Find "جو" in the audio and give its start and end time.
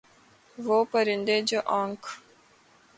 1.49-1.59